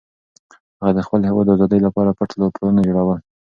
هغه 0.79 0.91
د 0.97 0.99
خپل 1.05 1.21
هېواد 1.27 1.45
د 1.47 1.49
ازادۍ 1.55 1.79
لپاره 1.87 2.15
پټ 2.19 2.29
پلانونه 2.55 2.81
جوړول. 2.89 3.19